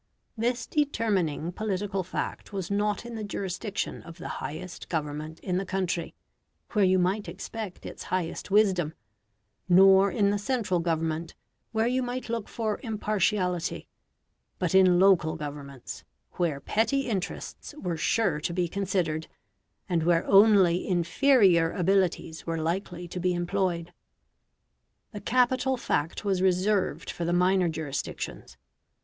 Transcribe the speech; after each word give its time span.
This 0.35 0.65
determining 0.65 1.51
political 1.51 2.01
fact 2.01 2.51
was 2.51 2.71
not 2.71 3.05
in 3.05 3.13
the 3.13 3.23
jurisdiction 3.23 4.01
of 4.01 4.17
the 4.17 4.27
highest 4.41 4.89
Government 4.89 5.39
in 5.41 5.57
the 5.57 5.63
country, 5.63 6.15
where 6.71 6.83
you 6.83 6.97
might 6.97 7.27
expect 7.29 7.85
its 7.85 8.05
highest 8.05 8.49
wisdom, 8.49 8.95
nor 9.69 10.09
in 10.09 10.31
the 10.31 10.39
central 10.39 10.79
Government, 10.79 11.35
where 11.71 11.85
you 11.85 12.01
might 12.01 12.29
look 12.29 12.49
for 12.49 12.79
impartiality, 12.81 13.87
but 14.57 14.73
in 14.73 14.99
local 14.99 15.35
governments, 15.35 16.03
where 16.31 16.59
petty 16.59 17.01
interests 17.01 17.75
were 17.77 17.95
sure 17.95 18.39
to 18.41 18.53
be 18.53 18.67
considered, 18.67 19.27
and 19.87 20.01
where 20.01 20.25
only 20.25 20.87
inferior 20.87 21.71
abilities 21.71 22.47
were 22.47 22.57
likely 22.57 23.07
to 23.07 23.19
be 23.19 23.35
employed. 23.35 23.93
The 25.11 25.21
capital 25.21 25.77
fact 25.77 26.25
was 26.25 26.41
reserved 26.41 27.11
for 27.11 27.23
the 27.23 27.33
minor 27.33 27.69
jurisdictions. 27.69 28.57